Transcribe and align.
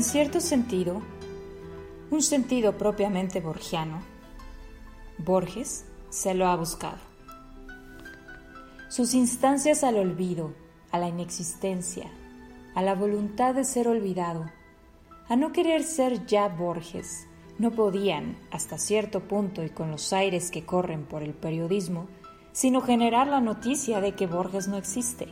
En 0.00 0.04
cierto 0.04 0.40
sentido, 0.40 1.02
un 2.10 2.22
sentido 2.22 2.78
propiamente 2.78 3.42
borgiano, 3.42 4.00
Borges 5.18 5.84
se 6.08 6.32
lo 6.32 6.46
ha 6.46 6.56
buscado. 6.56 6.96
Sus 8.88 9.12
instancias 9.12 9.84
al 9.84 9.96
olvido, 9.96 10.54
a 10.90 10.98
la 10.98 11.08
inexistencia, 11.08 12.06
a 12.74 12.80
la 12.80 12.94
voluntad 12.94 13.54
de 13.54 13.64
ser 13.64 13.88
olvidado, 13.88 14.50
a 15.28 15.36
no 15.36 15.52
querer 15.52 15.82
ser 15.82 16.24
ya 16.24 16.48
Borges, 16.48 17.26
no 17.58 17.70
podían, 17.70 18.38
hasta 18.50 18.78
cierto 18.78 19.20
punto 19.28 19.62
y 19.62 19.68
con 19.68 19.90
los 19.90 20.14
aires 20.14 20.50
que 20.50 20.64
corren 20.64 21.04
por 21.04 21.22
el 21.22 21.34
periodismo, 21.34 22.06
sino 22.52 22.80
generar 22.80 23.26
la 23.26 23.42
noticia 23.42 24.00
de 24.00 24.14
que 24.14 24.26
Borges 24.26 24.66
no 24.66 24.78
existe. 24.78 25.28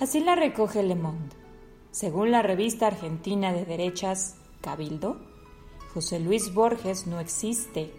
Así 0.00 0.18
la 0.18 0.34
recoge 0.34 0.82
Le 0.82 0.96
Monde. 0.96 1.43
Según 1.94 2.32
la 2.32 2.42
revista 2.42 2.88
argentina 2.88 3.52
de 3.52 3.64
derechas 3.64 4.34
Cabildo, 4.60 5.16
José 5.94 6.18
Luis 6.18 6.52
Borges 6.52 7.06
no 7.06 7.20
existe. 7.20 7.94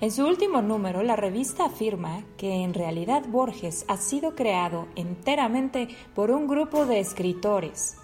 En 0.00 0.12
su 0.12 0.24
último 0.24 0.62
número, 0.62 1.02
la 1.02 1.16
revista 1.16 1.64
afirma 1.64 2.22
que 2.36 2.62
en 2.62 2.72
realidad 2.72 3.24
Borges 3.26 3.84
ha 3.88 3.96
sido 3.96 4.36
creado 4.36 4.86
enteramente 4.94 5.88
por 6.14 6.30
un 6.30 6.46
grupo 6.46 6.86
de 6.86 7.00
escritores. 7.00 7.96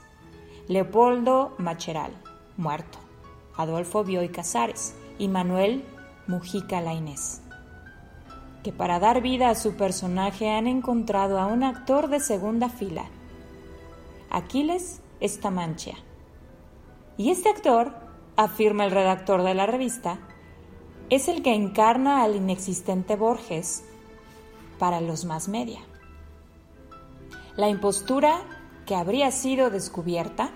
Leopoldo 0.66 1.55
Macheral, 1.58 2.20
muerto, 2.56 2.98
Adolfo 3.56 4.02
Bioy 4.02 4.30
Casares 4.30 4.96
y 5.20 5.28
Manuel 5.28 5.84
Mujica 6.27 6.80
Lainés, 6.80 7.42
que 8.64 8.72
para 8.72 8.98
dar 8.98 9.22
vida 9.22 9.50
a 9.50 9.55
su 9.55 9.77
personaje 9.77 10.50
han 10.50 10.66
encontrado 10.66 11.38
a 11.38 11.46
un 11.46 11.62
actor 11.62 12.08
de 12.08 12.18
segunda 12.18 12.68
fila, 12.68 13.08
Aquiles 14.34 15.02
Estamancha. 15.20 15.92
Y 17.19 17.30
este 17.30 17.50
actor, 17.50 17.92
afirma 18.34 18.86
el 18.86 18.91
redactor 18.91 19.42
de 19.42 19.52
la 19.52 19.66
revista, 19.66 20.20
es 21.11 21.28
el 21.28 21.42
que 21.42 21.55
encarna 21.55 22.22
al 22.22 22.34
inexistente 22.34 23.14
Borges 23.14 23.84
para 24.78 25.02
los 25.02 25.27
más 25.27 25.48
media. 25.48 25.80
La 27.56 27.69
impostura 27.69 28.41
que 28.86 28.94
habría 28.94 29.30
sido 29.33 29.69
descubierta 29.69 30.50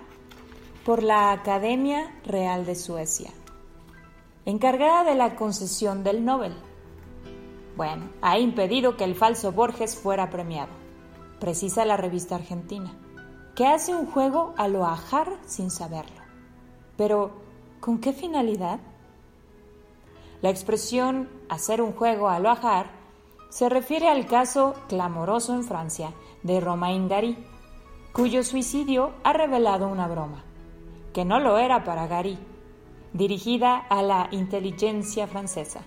por 0.83 1.03
la 1.03 1.31
Academia 1.31 2.19
Real 2.25 2.65
de 2.65 2.73
Suecia, 2.73 3.29
encargada 4.45 5.03
de 5.03 5.13
la 5.13 5.35
concesión 5.35 6.03
del 6.03 6.25
Nobel. 6.25 6.55
Bueno, 7.75 8.09
ha 8.23 8.39
impedido 8.39 8.97
que 8.97 9.03
el 9.03 9.13
falso 9.13 9.51
Borges 9.51 9.95
fuera 9.95 10.31
premiado, 10.31 10.71
precisa 11.39 11.85
la 11.85 11.95
revista 11.95 12.33
argentina, 12.33 12.97
que 13.57 13.65
hace 13.65 13.95
un 13.95 14.05
juego 14.05 14.53
a 14.55 14.67
lo 14.67 14.85
ajar 14.85 15.35
sin 15.47 15.71
saberlo. 15.71 16.21
Pero, 16.95 17.31
¿con 17.79 17.97
qué 17.97 18.13
finalidad? 18.13 18.79
La 20.43 20.51
expresión 20.51 21.27
hacer 21.49 21.81
un 21.81 21.91
juego 21.91 22.29
a 22.29 22.37
lo 22.37 22.51
ajar 22.51 22.91
se 23.49 23.67
refiere 23.67 24.09
al 24.09 24.27
caso 24.27 24.75
clamoroso 24.87 25.55
en 25.55 25.63
Francia 25.63 26.13
de 26.43 26.59
Romain 26.59 27.07
Gary, 27.07 27.35
cuyo 28.13 28.43
suicidio 28.43 29.13
ha 29.23 29.33
revelado 29.33 29.87
una 29.87 30.07
broma, 30.07 30.43
que 31.11 31.25
no 31.25 31.39
lo 31.39 31.57
era 31.57 31.83
para 31.83 32.05
Gary, 32.05 32.37
dirigida 33.13 33.75
a 33.75 34.03
la 34.03 34.27
inteligencia 34.29 35.25
francesa, 35.25 35.81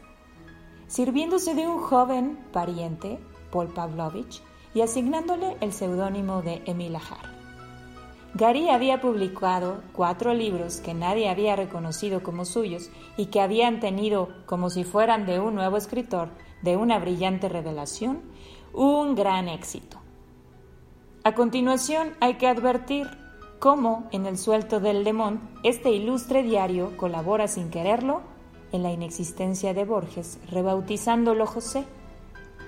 sirviéndose 0.89 1.55
de 1.55 1.69
un 1.69 1.79
joven 1.79 2.37
pariente, 2.53 3.21
Paul 3.53 3.69
Pavlovich, 3.69 4.43
y 4.75 4.81
asignándole 4.81 5.57
el 5.61 5.73
seudónimo 5.73 6.43
de 6.43 6.65
Emile 6.67 6.97
Ajar. 6.97 7.40
Gary 8.35 8.69
había 8.69 9.01
publicado 9.01 9.83
cuatro 9.93 10.35
libros 10.35 10.81
que 10.81 10.95
nadie 10.95 11.29
había 11.29 11.57
reconocido 11.57 12.23
como 12.23 12.45
suyos 12.45 12.91
y 13.17 13.27
que 13.27 13.41
habían 13.41 13.81
tenido, 13.81 14.29
como 14.47 14.71
si 14.71 14.85
fueran 14.85 15.27
de 15.27 15.41
un 15.41 15.57
nuevo 15.57 15.77
escritor, 15.77 16.29
de 16.63 16.77
una 16.77 16.99
brillante 16.99 17.49
revelación, 17.49 18.23
un 18.73 19.17
gran 19.17 19.49
éxito. 19.49 19.99
A 21.25 21.35
continuación 21.35 22.13
hay 22.21 22.35
que 22.35 22.47
advertir 22.47 23.09
cómo, 23.59 24.09
en 24.13 24.27
el 24.27 24.39
suelto 24.39 24.79
del 24.79 25.03
Le 25.03 25.13
Monde, 25.13 25.41
este 25.65 25.91
ilustre 25.91 26.43
diario 26.43 26.97
colabora 26.97 27.49
sin 27.49 27.69
quererlo 27.69 28.23
en 28.73 28.85
la 28.85 28.93
inexistencia 28.93 29.75
de 29.75 29.85
Borges, 29.85 30.39
rebautizándolo 30.51 31.47
José, 31.47 31.85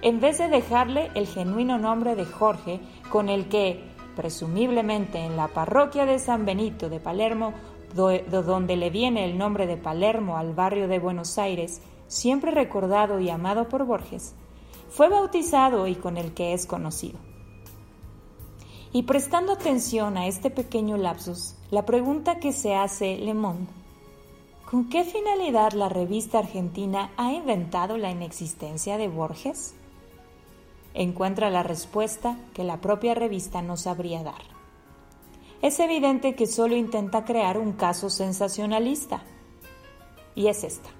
en 0.02 0.20
vez 0.20 0.38
de 0.38 0.48
dejarle 0.48 1.10
el 1.14 1.28
genuino 1.28 1.78
nombre 1.78 2.16
de 2.16 2.26
Jorge 2.26 2.80
con 3.10 3.28
el 3.28 3.48
que, 3.48 3.91
presumiblemente 4.14 5.18
en 5.18 5.36
la 5.36 5.48
parroquia 5.48 6.06
de 6.06 6.18
San 6.18 6.44
Benito 6.44 6.88
de 6.88 7.00
Palermo, 7.00 7.52
donde 7.94 8.76
le 8.76 8.90
viene 8.90 9.24
el 9.24 9.36
nombre 9.36 9.66
de 9.66 9.76
Palermo 9.76 10.36
al 10.36 10.54
barrio 10.54 10.88
de 10.88 10.98
Buenos 10.98 11.38
Aires, 11.38 11.80
siempre 12.06 12.50
recordado 12.50 13.20
y 13.20 13.30
amado 13.30 13.68
por 13.68 13.84
Borges, 13.84 14.34
fue 14.90 15.08
bautizado 15.08 15.86
y 15.86 15.94
con 15.94 16.16
el 16.16 16.34
que 16.34 16.52
es 16.52 16.66
conocido. 16.66 17.18
Y 18.92 19.04
prestando 19.04 19.52
atención 19.52 20.18
a 20.18 20.26
este 20.26 20.50
pequeño 20.50 20.98
lapsus, 20.98 21.54
la 21.70 21.86
pregunta 21.86 22.38
que 22.38 22.52
se 22.52 22.74
hace 22.74 23.16
Le 23.16 23.32
Monde, 23.32 23.66
¿con 24.70 24.90
qué 24.90 25.04
finalidad 25.04 25.72
la 25.72 25.88
revista 25.88 26.40
argentina 26.40 27.10
ha 27.16 27.32
inventado 27.32 27.96
la 27.96 28.10
inexistencia 28.10 28.98
de 28.98 29.08
Borges? 29.08 29.74
Encuentra 30.94 31.50
la 31.50 31.62
respuesta 31.62 32.38
que 32.54 32.64
la 32.64 32.80
propia 32.80 33.14
revista 33.14 33.62
no 33.62 33.76
sabría 33.76 34.22
dar. 34.22 34.42
Es 35.62 35.78
evidente 35.80 36.34
que 36.34 36.46
solo 36.46 36.76
intenta 36.76 37.24
crear 37.24 37.58
un 37.58 37.72
caso 37.72 38.10
sensacionalista. 38.10 39.22
Y 40.34 40.48
es 40.48 40.64
esta. 40.64 40.90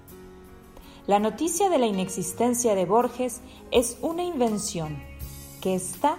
La 1.07 1.19
noticia 1.19 1.69
de 1.69 1.79
la 1.79 1.87
inexistencia 1.87 2.75
de 2.75 2.87
Borges 2.87 3.41
es 3.73 3.99
una 4.03 4.23
invención 4.23 5.03
que 5.61 5.75
está 5.75 6.19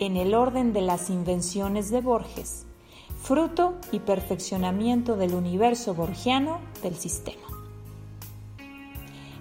en 0.00 0.16
el 0.16 0.34
orden 0.34 0.72
de 0.72 0.82
las 0.82 1.08
invenciones 1.08 1.90
de 1.90 2.00
Borges, 2.00 2.66
fruto 3.22 3.74
y 3.92 4.00
perfeccionamiento 4.00 5.16
del 5.16 5.34
universo 5.34 5.94
borgiano 5.94 6.58
del 6.82 6.96
sistema 6.96 7.45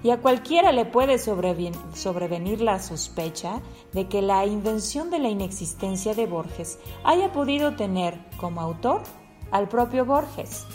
y 0.06 0.12
a 0.12 0.22
cualquiera 0.22 0.72
le 0.72 0.86
puede 0.86 1.18
sobrevenir 1.18 2.62
la 2.62 2.80
sospecha 2.80 3.64
de 3.92 4.08
que 4.08 4.22
la 4.22 4.46
invención 4.46 5.10
de 5.10 5.18
la 5.18 5.30
inexistencia 5.30 6.14
de 6.14 6.28
Borges 6.28 6.78
haya 7.04 7.32
podido 7.32 7.76
tener 7.76 8.20
como 8.38 8.62
autor 8.62 9.02
al 9.50 9.68
propio 9.68 10.06
Borges, 10.06 10.68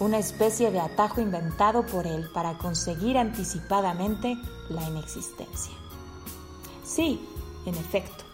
una 0.00 0.16
especie 0.16 0.70
de 0.70 0.80
atajo 0.80 1.20
inventado 1.20 1.84
por 1.84 2.06
él 2.06 2.30
para 2.32 2.56
conseguir 2.56 3.18
anticipadamente 3.18 4.38
la 4.70 4.82
inexistencia. 4.88 5.74
Sí, 6.84 7.20
en 7.66 7.74
efecto. 7.74 8.24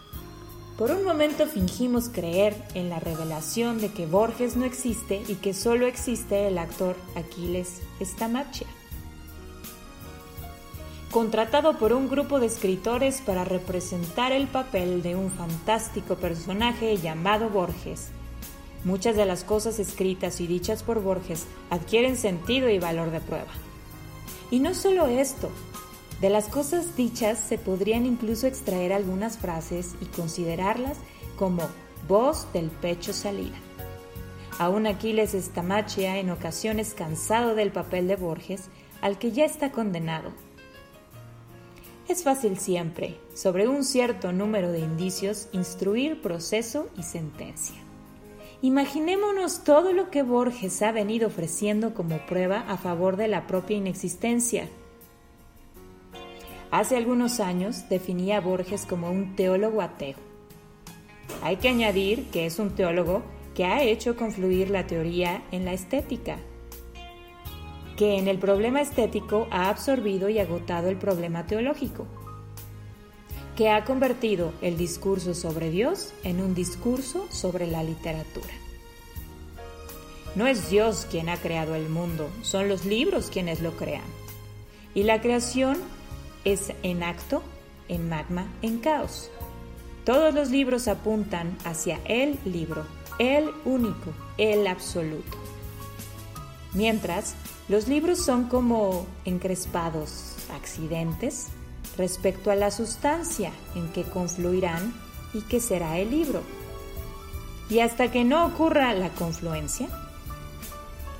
Por 0.77 0.91
un 0.91 1.03
momento 1.03 1.45
fingimos 1.45 2.07
creer 2.07 2.55
en 2.73 2.89
la 2.89 3.01
revelación 3.01 3.81
de 3.81 3.91
que 3.91 4.05
Borges 4.05 4.55
no 4.55 4.63
existe 4.63 5.21
y 5.27 5.35
que 5.35 5.53
solo 5.53 5.87
existe 5.87 6.47
el 6.47 6.57
actor 6.57 6.95
Aquiles 7.17 7.81
Stamaccia 8.01 8.67
contratado 11.15 11.77
por 11.77 11.93
un 11.93 12.09
grupo 12.09 12.41
de 12.41 12.47
escritores 12.47 13.21
para 13.21 13.45
representar 13.45 14.33
el 14.33 14.47
papel 14.47 15.01
de 15.01 15.15
un 15.15 15.31
fantástico 15.31 16.15
personaje 16.15 16.97
llamado 16.97 17.49
Borges. 17.49 18.09
Muchas 18.83 19.15
de 19.15 19.25
las 19.25 19.45
cosas 19.45 19.79
escritas 19.79 20.41
y 20.41 20.47
dichas 20.47 20.83
por 20.83 21.01
Borges 21.01 21.45
adquieren 21.69 22.17
sentido 22.17 22.69
y 22.69 22.79
valor 22.79 23.11
de 23.11 23.21
prueba. 23.21 23.47
Y 24.51 24.59
no 24.59 24.73
solo 24.73 25.07
esto, 25.07 25.49
de 26.19 26.29
las 26.29 26.49
cosas 26.49 26.97
dichas 26.97 27.39
se 27.39 27.57
podrían 27.57 28.05
incluso 28.05 28.45
extraer 28.45 28.91
algunas 28.91 29.37
frases 29.37 29.95
y 30.01 30.07
considerarlas 30.07 30.97
como 31.37 31.61
voz 32.09 32.51
del 32.51 32.69
pecho 32.69 33.13
salida. 33.13 33.55
Aún 34.59 34.85
Aquiles 34.85 35.33
Estamachia, 35.33 36.17
en 36.17 36.29
ocasiones 36.29 36.93
cansado 36.93 37.55
del 37.55 37.71
papel 37.71 38.09
de 38.09 38.17
Borges, 38.17 38.65
al 39.01 39.17
que 39.17 39.31
ya 39.31 39.45
está 39.45 39.71
condenado, 39.71 40.33
Es 42.07 42.23
fácil 42.23 42.59
siempre, 42.59 43.17
sobre 43.33 43.67
un 43.67 43.83
cierto 43.83 44.31
número 44.31 44.71
de 44.71 44.79
indicios, 44.79 45.49
instruir 45.53 46.21
proceso 46.21 46.87
y 46.95 47.01
sentencia. 47.01 47.75
Imaginémonos 48.61 49.63
todo 49.63 49.91
lo 49.91 50.11
que 50.11 50.21
Borges 50.21 50.83
ha 50.83 50.91
venido 50.91 51.27
ofreciendo 51.27 51.95
como 51.95 52.23
prueba 52.27 52.59
a 52.67 52.77
favor 52.77 53.17
de 53.17 53.27
la 53.27 53.47
propia 53.47 53.77
inexistencia. 53.77 54.69
Hace 56.69 56.95
algunos 56.95 57.39
años 57.39 57.89
definía 57.89 58.39
Borges 58.39 58.85
como 58.85 59.09
un 59.09 59.35
teólogo 59.35 59.81
ateo. 59.81 60.17
Hay 61.41 61.57
que 61.57 61.69
añadir 61.69 62.29
que 62.29 62.45
es 62.45 62.59
un 62.59 62.75
teólogo 62.75 63.23
que 63.55 63.65
ha 63.65 63.81
hecho 63.81 64.15
confluir 64.15 64.69
la 64.69 64.85
teoría 64.85 65.43
en 65.51 65.65
la 65.65 65.73
estética, 65.73 66.37
que 67.97 68.17
en 68.17 68.27
el 68.27 68.39
problema 68.39 68.81
estético 68.81 69.47
ha 69.51 69.69
absorbido 69.69 70.29
y 70.29 70.39
agotado 70.39 70.89
el 70.89 70.97
problema 70.97 71.47
teológico, 71.47 72.05
que 73.55 73.69
ha 73.69 73.85
convertido 73.85 74.51
el 74.61 74.77
discurso 74.77 75.33
sobre 75.33 75.69
Dios 75.69 76.13
en 76.23 76.41
un 76.41 76.53
discurso 76.53 77.25
sobre 77.31 77.67
la 77.67 77.83
literatura. 77.83 78.53
No 80.35 80.47
es 80.47 80.69
Dios 80.69 81.07
quien 81.09 81.29
ha 81.29 81.37
creado 81.37 81.75
el 81.75 81.87
mundo, 81.87 82.29
son 82.41 82.67
los 82.67 82.83
libros 82.83 83.29
quienes 83.29 83.61
lo 83.61 83.77
crean. 83.77 84.03
Y 84.93 85.03
la 85.03 85.21
creación 85.21 85.77
es 86.43 86.73
en 86.83 87.03
acto, 87.03 87.41
en 87.87 88.09
magma, 88.09 88.47
en 88.61 88.79
caos. 88.79 89.31
Todos 90.03 90.33
los 90.33 90.49
libros 90.49 90.89
apuntan 90.89 91.57
hacia 91.63 91.99
el 92.05 92.37
libro, 92.43 92.85
el 93.17 93.49
único, 93.63 94.11
el 94.37 94.67
absoluto. 94.67 95.37
Mientras, 96.73 97.35
los 97.67 97.87
libros 97.87 98.23
son 98.23 98.45
como 98.45 99.07
encrespados 99.25 100.35
accidentes 100.53 101.47
respecto 101.97 102.51
a 102.51 102.55
la 102.55 102.71
sustancia 102.71 103.51
en 103.75 103.91
que 103.91 104.03
confluirán 104.03 104.93
y 105.33 105.41
que 105.41 105.59
será 105.59 105.97
el 105.97 106.11
libro. 106.11 106.41
Y 107.69 107.79
hasta 107.79 108.11
que 108.11 108.23
no 108.23 108.45
ocurra 108.45 108.93
la 108.93 109.09
confluencia, 109.09 109.87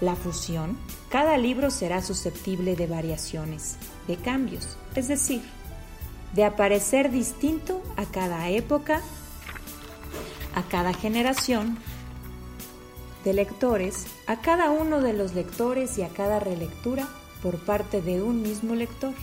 la 0.01 0.15
fusión, 0.15 0.77
cada 1.09 1.37
libro 1.37 1.71
será 1.71 2.01
susceptible 2.01 2.75
de 2.75 2.87
variaciones, 2.87 3.77
de 4.07 4.17
cambios, 4.17 4.77
es 4.95 5.07
decir, 5.07 5.41
de 6.33 6.43
aparecer 6.43 7.09
distinto 7.09 7.81
a 7.95 8.05
cada 8.05 8.49
época, 8.49 9.01
a 10.53 10.63
cada 10.63 10.93
generación 10.93 11.79
de 13.25 13.33
lectores, 13.33 14.05
a 14.27 14.39
cada 14.39 14.69
uno 14.69 15.01
de 15.01 15.11
los 15.11 15.33
lectores 15.33 15.97
y 15.97 16.03
a 16.03 16.09
cada 16.09 16.39
relectura 16.39 17.09
por 17.41 17.57
parte 17.57 18.01
de 18.01 18.21
un 18.21 18.43
mismo 18.43 18.75
lector. 18.75 19.13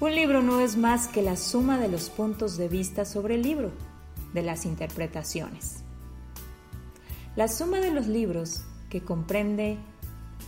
Un 0.00 0.14
libro 0.14 0.40
no 0.40 0.60
es 0.60 0.76
más 0.76 1.08
que 1.08 1.20
la 1.20 1.36
suma 1.36 1.78
de 1.78 1.88
los 1.88 2.10
puntos 2.10 2.56
de 2.56 2.68
vista 2.68 3.04
sobre 3.04 3.34
el 3.34 3.42
libro, 3.42 3.72
de 4.32 4.42
las 4.42 4.64
interpretaciones. 4.64 5.82
La 7.34 7.48
suma 7.48 7.80
de 7.80 7.90
los 7.90 8.06
libros 8.06 8.62
que 8.88 9.02
comprende 9.02 9.76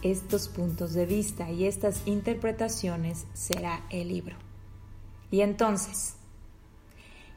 estos 0.02 0.46
puntos 0.46 0.92
de 0.94 1.06
vista 1.06 1.50
y 1.50 1.66
estas 1.66 2.02
interpretaciones 2.06 3.26
será 3.34 3.84
el 3.90 4.08
libro. 4.08 4.36
Y 5.32 5.40
entonces, 5.40 6.14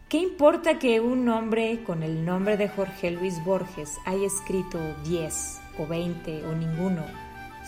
¿qué 0.09 0.17
importa 0.17 0.79
que 0.79 0.99
un 0.99 1.27
hombre 1.29 1.83
con 1.83 2.03
el 2.03 2.25
nombre 2.25 2.57
de 2.57 2.69
Jorge 2.69 3.11
Luis 3.11 3.43
Borges 3.43 3.97
haya 4.05 4.27
escrito 4.27 4.79
10 5.05 5.61
o 5.79 5.87
20 5.87 6.45
o 6.45 6.53
ninguno, 6.53 7.03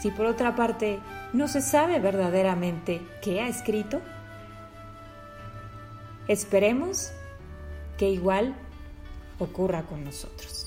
si 0.02 0.12
por 0.12 0.26
otra 0.26 0.56
parte 0.56 1.00
no 1.34 1.48
se 1.48 1.62
sabe 1.62 2.00
verdaderamente 2.00 3.02
qué 3.22 3.42
ha 3.42 3.48
escrito? 3.48 4.02
Esperemos 6.28 7.12
que 7.98 8.10
igual 8.10 8.56
ocurra 9.40 9.84
con 9.84 10.04
nosotros. 10.04 10.65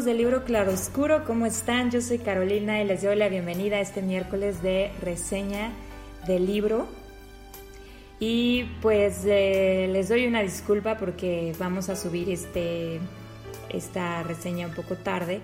Amigos 0.00 0.04
del 0.06 0.16
libro 0.16 0.44
Claroscuro, 0.44 1.24
¿cómo 1.26 1.44
están? 1.44 1.90
Yo 1.90 2.00
soy 2.00 2.18
Carolina 2.18 2.80
y 2.80 2.86
les 2.86 3.02
doy 3.02 3.16
la 3.16 3.28
bienvenida 3.28 3.76
a 3.76 3.80
este 3.80 4.00
miércoles 4.00 4.62
de 4.62 4.90
reseña 5.02 5.72
del 6.26 6.46
libro. 6.46 6.86
Y 8.18 8.64
pues 8.80 9.24
eh, 9.26 9.90
les 9.92 10.08
doy 10.08 10.26
una 10.26 10.40
disculpa 10.40 10.96
porque 10.96 11.54
vamos 11.58 11.90
a 11.90 11.96
subir 11.96 12.30
este, 12.30 12.98
esta 13.68 14.22
reseña 14.22 14.68
un 14.68 14.74
poco 14.74 14.96
tarde. 14.96 15.42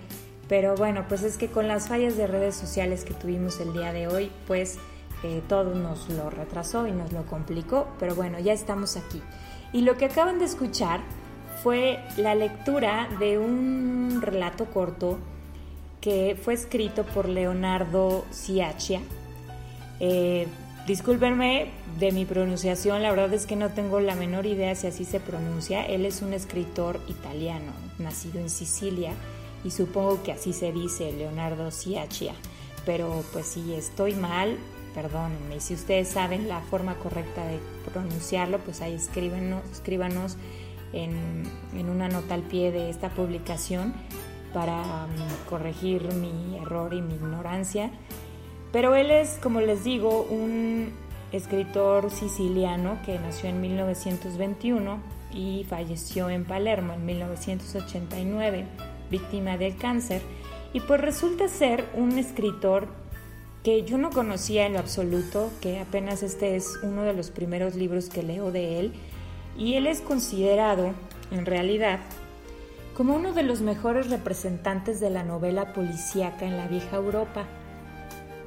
Pero 0.48 0.74
bueno, 0.74 1.04
pues 1.06 1.22
es 1.22 1.36
que 1.36 1.48
con 1.48 1.68
las 1.68 1.88
fallas 1.88 2.16
de 2.16 2.26
redes 2.26 2.54
sociales 2.54 3.04
que 3.04 3.12
tuvimos 3.12 3.60
el 3.60 3.74
día 3.74 3.92
de 3.92 4.08
hoy, 4.08 4.30
pues 4.46 4.78
eh, 5.22 5.42
todo 5.48 5.74
nos 5.74 6.08
lo 6.08 6.30
retrasó 6.30 6.86
y 6.86 6.92
nos 6.92 7.12
lo 7.12 7.26
complicó. 7.26 7.88
Pero 7.98 8.14
bueno, 8.14 8.38
ya 8.38 8.54
estamos 8.54 8.96
aquí. 8.96 9.20
Y 9.74 9.82
lo 9.82 9.98
que 9.98 10.06
acaban 10.06 10.38
de 10.38 10.46
escuchar 10.46 11.00
fue 11.62 11.98
la 12.16 12.34
lectura 12.34 13.08
de 13.18 13.38
un 13.38 14.05
relato 14.22 14.66
corto 14.66 15.18
que 16.00 16.38
fue 16.40 16.54
escrito 16.54 17.04
por 17.04 17.28
Leonardo 17.28 18.24
Ciaccia. 18.30 19.00
Eh, 19.98 20.46
discúlpenme 20.86 21.70
de 21.98 22.12
mi 22.12 22.24
pronunciación, 22.24 23.02
la 23.02 23.10
verdad 23.10 23.32
es 23.32 23.46
que 23.46 23.56
no 23.56 23.70
tengo 23.70 23.98
la 24.00 24.14
menor 24.14 24.46
idea 24.46 24.74
si 24.74 24.86
así 24.86 25.04
se 25.04 25.20
pronuncia. 25.20 25.84
Él 25.84 26.06
es 26.06 26.22
un 26.22 26.32
escritor 26.32 27.00
italiano, 27.08 27.72
nacido 27.98 28.38
en 28.38 28.50
Sicilia, 28.50 29.14
y 29.64 29.70
supongo 29.70 30.22
que 30.22 30.32
así 30.32 30.52
se 30.52 30.72
dice, 30.72 31.12
Leonardo 31.12 31.70
Ciaccia. 31.70 32.34
Pero 32.84 33.24
pues 33.32 33.46
si 33.46 33.74
estoy 33.74 34.14
mal, 34.14 34.58
perdónenme. 34.94 35.60
Si 35.60 35.74
ustedes 35.74 36.08
saben 36.08 36.48
la 36.48 36.60
forma 36.60 36.94
correcta 36.94 37.44
de 37.46 37.58
pronunciarlo, 37.90 38.58
pues 38.60 38.80
ahí 38.80 38.94
escríbanos 38.94 40.36
en, 40.92 41.44
una 41.88 42.08
nota 42.08 42.34
al 42.34 42.42
pie 42.42 42.72
de 42.72 42.90
esta 42.90 43.10
publicación 43.10 43.94
para 44.52 45.06
mm, 45.06 45.48
corregir 45.48 46.02
mi 46.14 46.56
error 46.58 46.94
y 46.94 47.02
mi 47.02 47.14
ignorancia. 47.14 47.90
Pero 48.72 48.94
él 48.94 49.10
es, 49.10 49.38
como 49.42 49.60
les 49.60 49.84
digo, 49.84 50.22
un 50.22 50.92
escritor 51.32 52.10
siciliano 52.10 52.98
que 53.04 53.18
nació 53.18 53.48
en 53.48 53.60
1921 53.60 54.98
y 55.32 55.64
falleció 55.68 56.30
en 56.30 56.44
Palermo 56.44 56.94
en 56.94 57.04
1989, 57.04 58.66
víctima 59.10 59.56
del 59.56 59.76
cáncer. 59.76 60.22
Y 60.72 60.80
pues 60.80 61.00
resulta 61.00 61.48
ser 61.48 61.84
un 61.94 62.18
escritor 62.18 62.88
que 63.62 63.82
yo 63.82 63.98
no 63.98 64.10
conocía 64.10 64.66
en 64.66 64.74
lo 64.74 64.78
absoluto, 64.78 65.50
que 65.60 65.80
apenas 65.80 66.22
este 66.22 66.56
es 66.56 66.78
uno 66.82 67.02
de 67.02 67.14
los 67.14 67.30
primeros 67.30 67.74
libros 67.74 68.08
que 68.08 68.22
leo 68.22 68.52
de 68.52 68.78
él 68.78 68.92
y 69.58 69.74
él 69.74 69.86
es 69.86 70.00
considerado, 70.00 70.92
en 71.30 71.46
realidad, 71.46 72.00
como 72.96 73.14
uno 73.14 73.32
de 73.32 73.42
los 73.42 73.60
mejores 73.60 74.10
representantes 74.10 75.00
de 75.00 75.10
la 75.10 75.22
novela 75.22 75.72
policíaca 75.72 76.46
en 76.46 76.56
la 76.56 76.66
vieja 76.66 76.96
Europa. 76.96 77.44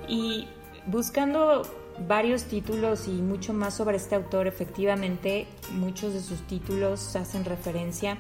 Y 0.07 0.47
buscando 0.87 1.61
varios 2.07 2.45
títulos 2.45 3.07
y 3.07 3.11
mucho 3.11 3.53
más 3.53 3.75
sobre 3.75 3.97
este 3.97 4.15
autor, 4.15 4.47
efectivamente, 4.47 5.47
muchos 5.73 6.13
de 6.13 6.21
sus 6.21 6.41
títulos 6.47 7.15
hacen 7.15 7.45
referencia 7.45 8.17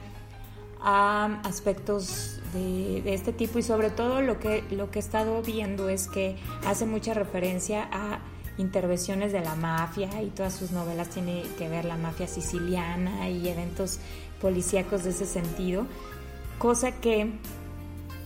a 0.81 1.41
aspectos 1.43 2.39
de, 2.53 3.01
de, 3.01 3.13
este 3.13 3.33
tipo 3.33 3.59
y 3.59 3.63
sobre 3.63 3.89
todo 3.89 4.21
lo 4.21 4.39
que, 4.39 4.63
lo 4.71 4.91
que 4.91 4.99
he 4.99 5.01
estado 5.01 5.41
viendo 5.41 5.89
es 5.89 6.07
que 6.07 6.37
hace 6.65 6.85
mucha 6.85 7.13
referencia 7.13 7.89
a 7.91 8.19
intervenciones 8.59 9.31
de 9.31 9.41
la 9.41 9.55
mafia 9.55 10.21
y 10.21 10.27
todas 10.27 10.53
sus 10.53 10.71
novelas 10.71 11.09
tiene 11.09 11.43
que 11.57 11.67
ver 11.67 11.85
la 11.85 11.97
mafia 11.97 12.27
siciliana 12.27 13.29
y 13.29 13.47
eventos 13.47 13.99
policíacos 14.41 15.03
de 15.03 15.09
ese 15.09 15.25
sentido, 15.25 15.85
cosa 16.59 16.91
que 16.99 17.31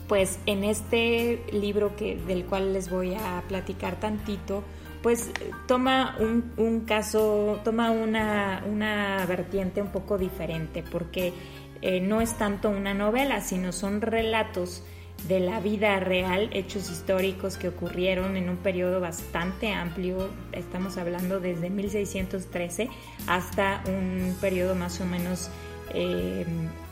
pues 0.07 0.39
en 0.45 0.63
este 0.63 1.41
libro 1.51 1.95
que, 1.95 2.17
del 2.17 2.45
cual 2.45 2.73
les 2.73 2.89
voy 2.89 3.13
a 3.13 3.43
platicar 3.47 3.99
tantito, 3.99 4.63
pues 5.01 5.31
toma 5.67 6.17
un, 6.19 6.81
caso, 6.81 7.59
toma 7.63 7.91
una, 7.91 8.63
una, 8.69 9.25
vertiente 9.25 9.81
un 9.81 9.89
poco 9.89 10.17
diferente, 10.17 10.83
porque 10.83 11.33
eh, 11.81 11.99
no 11.99 12.21
es 12.21 12.37
tanto 12.37 12.69
una 12.69 12.93
novela, 12.93 13.41
sino 13.41 13.71
son 13.71 14.01
relatos 14.01 14.83
de 15.27 15.39
la 15.39 15.59
vida 15.59 15.99
real, 15.99 16.49
hechos 16.53 16.89
históricos 16.91 17.57
que 17.57 17.69
ocurrieron 17.69 18.35
en 18.35 18.49
un 18.49 18.57
periodo 18.57 18.99
bastante 18.99 19.71
amplio, 19.71 20.29
estamos 20.51 20.97
hablando 20.97 21.39
desde 21.39 21.69
1613 21.69 22.89
hasta 23.27 23.81
un 23.87 24.35
periodo 24.41 24.75
más 24.75 24.99
o 24.99 25.05
menos 25.05 25.49
eh, 25.93 26.45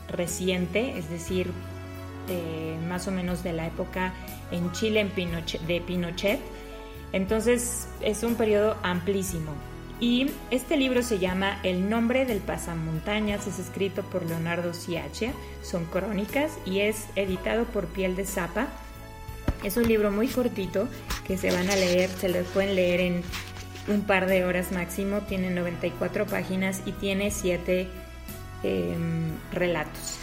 reciente, 0.08 0.98
es 0.98 1.10
decir, 1.10 1.50
más 2.88 3.08
o 3.08 3.10
menos 3.10 3.42
de 3.42 3.52
la 3.52 3.66
época 3.66 4.12
en 4.50 4.70
Chile 4.72 5.00
en 5.00 5.66
de 5.66 5.80
Pinochet. 5.80 6.40
Entonces 7.12 7.88
es 8.00 8.22
un 8.22 8.36
periodo 8.36 8.76
amplísimo. 8.82 9.52
Y 10.02 10.26
este 10.50 10.76
libro 10.76 11.00
se 11.04 11.20
llama 11.20 11.60
El 11.62 11.88
nombre 11.88 12.26
del 12.26 12.40
pasamontañas, 12.40 13.46
es 13.46 13.60
escrito 13.60 14.02
por 14.02 14.26
Leonardo 14.26 14.74
Siache, 14.74 15.30
son 15.62 15.84
crónicas 15.84 16.58
y 16.66 16.80
es 16.80 17.06
editado 17.14 17.66
por 17.66 17.86
Piel 17.86 18.16
de 18.16 18.26
Zapa. 18.26 18.66
Es 19.62 19.76
un 19.76 19.86
libro 19.86 20.10
muy 20.10 20.26
cortito 20.26 20.88
que 21.24 21.38
se 21.38 21.52
van 21.52 21.70
a 21.70 21.76
leer, 21.76 22.10
se 22.10 22.28
lo 22.28 22.42
pueden 22.46 22.74
leer 22.74 22.98
en 22.98 23.22
un 23.86 24.00
par 24.02 24.26
de 24.26 24.44
horas 24.44 24.72
máximo, 24.72 25.20
tiene 25.20 25.50
94 25.50 26.26
páginas 26.26 26.82
y 26.84 26.90
tiene 26.90 27.30
7 27.30 27.86
em, 28.64 29.30
relatos. 29.52 30.21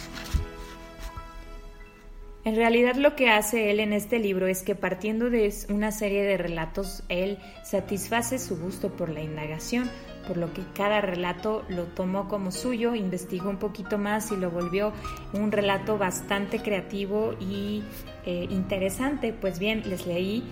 En 2.42 2.56
realidad 2.56 2.94
lo 2.94 3.16
que 3.16 3.28
hace 3.28 3.70
él 3.70 3.80
en 3.80 3.92
este 3.92 4.18
libro 4.18 4.46
es 4.46 4.62
que 4.62 4.74
partiendo 4.74 5.28
de 5.28 5.52
una 5.68 5.92
serie 5.92 6.22
de 6.22 6.38
relatos, 6.38 7.02
él 7.10 7.38
satisface 7.64 8.38
su 8.38 8.56
gusto 8.56 8.88
por 8.88 9.10
la 9.10 9.20
indagación, 9.20 9.90
por 10.26 10.38
lo 10.38 10.50
que 10.54 10.62
cada 10.74 11.02
relato 11.02 11.64
lo 11.68 11.84
tomó 11.84 12.28
como 12.28 12.50
suyo, 12.50 12.94
investigó 12.94 13.50
un 13.50 13.58
poquito 13.58 13.98
más 13.98 14.32
y 14.32 14.36
lo 14.36 14.50
volvió 14.50 14.92
un 15.34 15.52
relato 15.52 15.98
bastante 15.98 16.60
creativo 16.60 17.34
y 17.38 17.82
eh, 18.24 18.46
interesante. 18.48 19.34
Pues 19.34 19.58
bien, 19.58 19.82
les 19.90 20.06
leí 20.06 20.42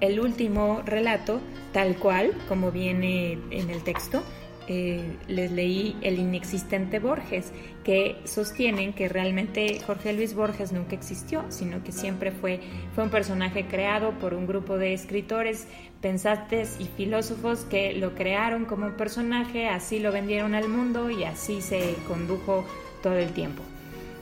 el 0.00 0.20
último 0.20 0.82
relato 0.84 1.40
tal 1.72 1.96
cual, 1.96 2.32
como 2.46 2.70
viene 2.70 3.38
en 3.50 3.70
el 3.70 3.82
texto, 3.82 4.22
eh, 4.68 5.16
les 5.28 5.50
leí 5.50 5.96
El 6.02 6.18
inexistente 6.18 6.98
Borges, 6.98 7.52
que 7.84 8.16
sostienen 8.24 8.92
que 8.92 9.08
realmente 9.08 9.80
Jorge 9.80 10.12
Luis 10.12 10.34
Borges 10.34 10.72
nunca 10.72 10.94
existió, 10.94 11.44
sino 11.48 11.82
que 11.82 11.90
siempre 11.90 12.30
fue, 12.30 12.60
fue 12.94 13.04
un 13.04 13.10
personaje 13.10 13.66
creado 13.66 14.12
por 14.12 14.34
un 14.34 14.46
grupo 14.46 14.78
de 14.78 14.94
escritores, 14.94 15.66
pensantes 16.00 16.76
y 16.78 16.84
filósofos 16.84 17.64
que 17.64 17.92
lo 17.94 18.14
crearon 18.14 18.64
como 18.64 18.86
un 18.86 18.96
personaje, 18.96 19.68
así 19.68 19.98
lo 19.98 20.12
vendieron 20.12 20.54
al 20.54 20.68
mundo 20.68 21.10
y 21.10 21.24
así 21.24 21.60
se 21.60 21.94
condujo 22.06 22.64
todo 23.02 23.16
el 23.16 23.32
tiempo. 23.32 23.62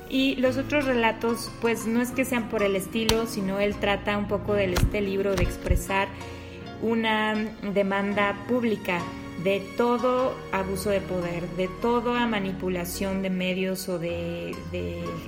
Y 0.09 0.37
los 0.37 0.57
otros 0.57 0.87
relatos, 0.87 1.51
pues 1.61 1.87
no 1.87 2.01
es 2.01 2.11
que 2.11 2.25
sean 2.25 2.49
por 2.49 2.63
el 2.63 2.75
estilo, 2.75 3.27
sino 3.27 3.61
él 3.61 3.77
trata 3.77 4.19
un 4.19 4.27
poco 4.27 4.55
de 4.55 4.73
este 4.73 5.01
libro 5.01 5.37
de 5.37 5.45
expresar 5.45 6.09
una 6.83 7.35
demanda 7.75 8.35
pública 8.49 9.01
de 9.45 9.61
todo 9.77 10.35
abuso 10.53 10.91
de 10.91 11.01
poder, 11.01 11.49
de 11.57 11.69
toda 11.81 12.27
manipulación 12.27 13.23
de 13.23 13.31
medios 13.31 13.89
o 13.89 13.99
de, 13.99 14.55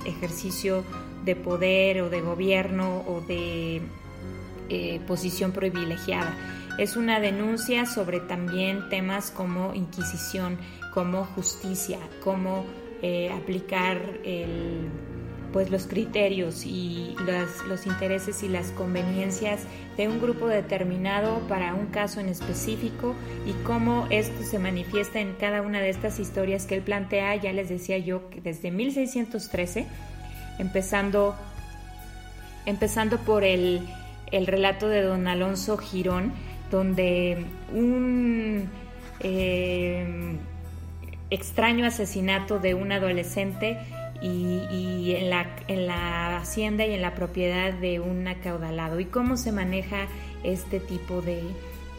ejercicio 0.05 0.83
de 1.25 1.35
poder 1.35 2.01
o 2.01 2.09
de 2.09 2.21
gobierno 2.21 3.03
o 3.07 3.21
de 3.21 3.81
eh, 4.69 4.99
posición 5.07 5.51
privilegiada. 5.51 6.35
Es 6.77 6.95
una 6.95 7.19
denuncia 7.19 7.85
sobre 7.85 8.19
también 8.19 8.89
temas 8.89 9.31
como 9.31 9.73
inquisición, 9.73 10.57
como 10.93 11.25
justicia, 11.25 11.99
como 12.23 12.65
eh, 13.01 13.31
aplicar 13.31 13.97
el 14.23 14.89
pues 15.53 15.69
los 15.69 15.85
criterios 15.85 16.65
y 16.65 17.15
los 17.67 17.85
intereses 17.85 18.41
y 18.43 18.49
las 18.49 18.71
conveniencias 18.71 19.61
de 19.95 20.07
un 20.07 20.19
grupo 20.19 20.47
determinado 20.47 21.39
para 21.47 21.75
un 21.75 21.85
caso 21.85 22.19
en 22.19 22.27
específico 22.27 23.13
y 23.45 23.53
cómo 23.63 24.07
esto 24.09 24.43
se 24.43 24.57
manifiesta 24.57 25.19
en 25.19 25.33
cada 25.33 25.61
una 25.61 25.79
de 25.79 25.89
estas 25.89 26.19
historias 26.19 26.65
que 26.65 26.75
él 26.75 26.81
plantea, 26.81 27.35
ya 27.35 27.53
les 27.53 27.69
decía 27.69 27.99
yo, 27.99 28.29
que 28.31 28.41
desde 28.41 28.71
1613, 28.71 29.85
empezando, 30.57 31.35
empezando 32.65 33.19
por 33.19 33.43
el, 33.43 33.87
el 34.31 34.47
relato 34.47 34.89
de 34.89 35.03
don 35.03 35.27
Alonso 35.27 35.77
Girón, 35.77 36.33
donde 36.71 37.45
un 37.71 38.67
eh, 39.19 40.35
extraño 41.29 41.85
asesinato 41.85 42.57
de 42.59 42.73
un 42.73 42.91
adolescente 42.91 43.77
y, 44.23 45.15
en, 45.17 45.29
la, 45.29 45.55
en, 45.67 45.85
la, 45.85 46.37
hacienda 46.37 46.85
y 46.85 46.93
en 46.93 47.01
la 47.01 47.13
propiedad 47.13 47.73
de 47.73 47.99
un 47.99 48.25
acaudalado 48.27 48.99
y 49.01 49.05
cómo 49.05 49.35
se 49.35 49.51
maneja 49.51 50.07
este 50.43 50.79
tipo 50.79 51.21
de, 51.21 51.41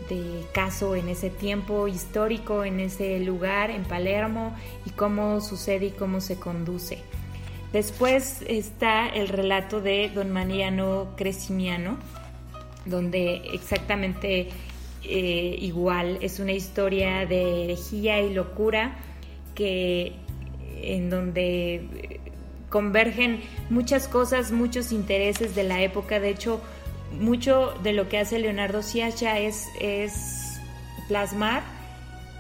de 0.09 0.45
caso 0.53 0.97
en 0.97 1.09
ese 1.09 1.29
tiempo 1.29 1.87
histórico, 1.87 2.65
en 2.65 2.81
ese 2.81 3.21
lugar, 3.21 3.71
en 3.71 3.85
Palermo, 3.85 4.57
y 4.87 4.91
cómo 4.91 5.43
sucede 5.43 5.87
y 5.87 5.91
cómo 5.91 6.23
se 6.23 6.37
conduce. 6.37 6.99
Después 7.75 8.43
está 8.49 9.07
el 9.09 9.29
relato 9.29 9.83
de 9.83 10.11
don 10.15 10.31
Mariano 10.31 11.09
Crescimiano, 11.17 11.99
donde 12.87 13.43
exactamente 13.53 14.49
eh, 15.03 15.57
igual 15.61 16.19
es 16.23 16.39
una 16.39 16.53
historia 16.53 17.27
de 17.27 17.65
herejía 17.65 18.23
y 18.23 18.33
locura 18.33 18.97
que 19.55 20.24
en 20.93 21.11
donde 21.11 22.21
convergen 22.69 23.41
muchas 23.71 24.09
cosas, 24.09 24.51
muchos 24.51 24.93
intereses 24.93 25.55
de 25.55 25.65
la 25.65 25.81
época. 25.83 26.21
De 26.21 26.31
hecho, 26.31 26.61
mucho 27.21 27.73
de 27.83 27.93
lo 27.93 28.09
que 28.09 28.19
hace 28.19 28.39
Leonardo 28.39 28.83
Sciascia 28.83 29.39
es, 29.39 29.69
es 29.81 30.61
plasmar 31.09 31.63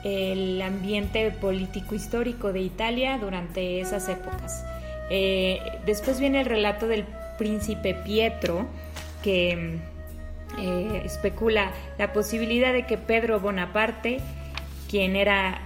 el 0.04 0.60
ambiente 0.60 1.30
político 1.30 1.94
histórico 1.94 2.52
de 2.52 2.60
Italia 2.60 3.18
durante 3.18 3.80
esas 3.80 4.08
épocas. 4.08 4.64
Eh, 5.10 5.60
después 5.86 6.20
viene 6.20 6.40
el 6.40 6.46
relato 6.46 6.86
del 6.88 7.04
príncipe 7.38 7.94
Pietro, 7.94 8.66
que 9.22 9.78
eh, 10.58 11.02
especula 11.04 11.72
la 11.98 12.12
posibilidad 12.12 12.72
de 12.72 12.86
que 12.86 12.98
Pedro 12.98 13.40
Bonaparte, 13.40 14.18
quien 14.90 15.16
era 15.16 15.60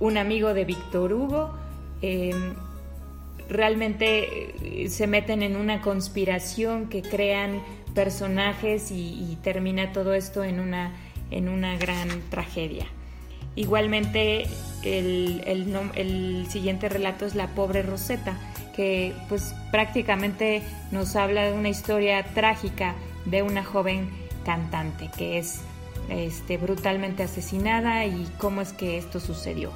un 0.00 0.18
amigo 0.18 0.52
de 0.52 0.64
Víctor 0.64 1.12
Hugo, 1.12 1.65
Em, 2.06 2.54
realmente 3.48 4.84
eh, 4.84 4.88
se 4.88 5.08
meten 5.08 5.42
en 5.42 5.56
una 5.56 5.80
conspiración 5.80 6.88
que 6.88 7.02
crean 7.02 7.60
personajes 7.96 8.92
y, 8.92 9.36
termina 9.42 9.92
todo 9.92 10.14
esto 10.14 10.44
en 10.44 10.60
una, 10.60 10.92
en 11.32 11.48
una 11.48 11.76
gran 11.76 12.08
tragedia. 12.30 12.86
Igualmente 13.56 14.46
el, 14.84 15.42
el, 15.46 16.46
siguiente 16.48 16.88
relato 16.88 17.26
es 17.26 17.34
La 17.34 17.48
pobre 17.48 17.82
Rosetta, 17.82 18.38
que 18.76 19.14
pues 19.28 19.52
prácticamente 19.72 20.62
nos 20.92 21.16
habla 21.16 21.44
de 21.46 21.54
una 21.54 21.68
historia 21.68 22.22
trágica 22.34 22.94
de 23.24 23.42
una 23.42 23.64
joven 23.64 24.10
cantante 24.44 25.10
que 25.16 25.38
es 25.38 25.62
este, 26.08 26.56
brutalmente 26.56 27.24
asesinada 27.24 28.06
y 28.06 28.28
cómo 28.38 28.60
es 28.60 28.72
que 28.72 28.96
esto 28.96 29.18
sucedió. 29.18 29.72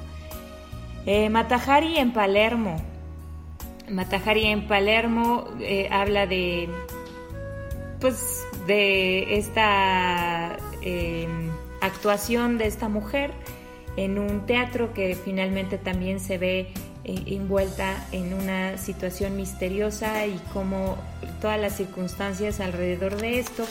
Eh, 1.05 1.29
Matajari 1.29 1.97
en 1.97 2.13
Palermo. 2.13 2.77
Matajari 3.89 4.45
en 4.45 4.67
Palermo 4.67 5.47
eh, 5.59 5.89
habla 5.91 6.27
de, 6.27 6.69
pues, 7.99 8.43
de 8.67 9.37
esta 9.37 10.57
em, 10.81 11.49
actuación 11.81 12.57
de 12.57 12.67
esta 12.67 12.87
mujer 12.87 13.31
en 13.97 14.19
un 14.19 14.45
teatro 14.45 14.93
que 14.93 15.15
finalmente 15.15 15.77
también 15.77 16.19
se 16.19 16.37
ve 16.37 16.67
eh, 17.03 17.23
envuelta 17.25 18.05
en 18.11 18.33
una 18.33 18.77
situación 18.77 19.35
misteriosa 19.35 20.27
y 20.27 20.39
como 20.53 20.97
todas 21.41 21.59
las 21.59 21.75
circunstancias 21.75 22.59
alrededor 22.59 23.17
de 23.17 23.39
esto 23.39 23.65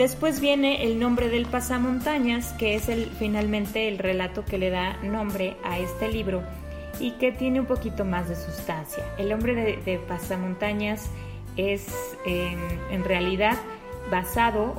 Después 0.00 0.40
viene 0.40 0.84
el 0.84 0.98
nombre 0.98 1.28
del 1.28 1.44
pasamontañas, 1.44 2.54
que 2.54 2.74
es 2.74 2.88
el, 2.88 3.04
finalmente 3.18 3.86
el 3.86 3.98
relato 3.98 4.46
que 4.46 4.56
le 4.56 4.70
da 4.70 4.96
nombre 5.02 5.58
a 5.62 5.78
este 5.78 6.08
libro 6.10 6.42
y 6.98 7.10
que 7.18 7.32
tiene 7.32 7.60
un 7.60 7.66
poquito 7.66 8.06
más 8.06 8.26
de 8.26 8.34
sustancia. 8.34 9.04
El 9.18 9.28
nombre 9.28 9.54
de, 9.54 9.98
pasamontañas 9.98 11.10
es 11.58 11.86
en 12.24 13.04
realidad 13.04 13.58
basado 14.10 14.72